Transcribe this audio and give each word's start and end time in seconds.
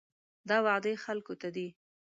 دا 0.49 0.57
وعدې 0.65 0.93
خلکو 1.05 1.33
ته 1.41 1.49
دي. 1.55 1.67